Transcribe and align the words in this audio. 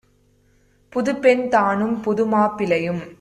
புதுப்பெண் 0.93 1.47
தானும் 1.47 1.95
புதுமாப் 2.03 2.55
பிளையும் 2.57 3.03